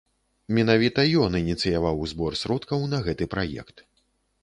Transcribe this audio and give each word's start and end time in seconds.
Менавіта 0.57 1.05
ён 1.27 1.37
ініцыяваў 1.43 2.03
збор 2.15 2.41
сродкаў 2.45 2.79
на 2.97 3.05
гэты 3.09 3.33
праект. 3.37 3.77